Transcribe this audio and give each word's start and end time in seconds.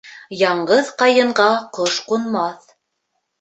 Яңғыҙ 0.41 0.89
ҡайынға 1.01 1.45
ҡош 1.77 1.99
ҡунмаҫ. 2.09 2.75